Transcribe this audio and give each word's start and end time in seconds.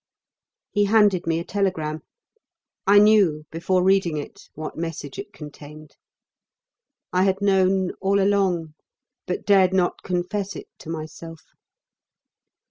He 0.71 0.85
handed 0.85 1.27
me 1.27 1.37
a 1.37 1.43
telegram. 1.43 2.01
I 2.87 2.97
knew, 2.97 3.45
before 3.51 3.83
reading 3.83 4.17
it, 4.17 4.49
what 4.55 4.75
message 4.75 5.19
it 5.19 5.31
contained. 5.31 5.95
I 7.13 7.21
had 7.25 7.39
known, 7.39 7.91
all 8.01 8.19
along, 8.19 8.73
but 9.27 9.45
dared 9.45 9.73
not 9.75 10.01
confess 10.01 10.55
it 10.55 10.69
to 10.79 10.89
myself. 10.89 11.43